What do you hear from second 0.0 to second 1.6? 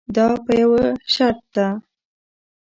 دا په یوه شرط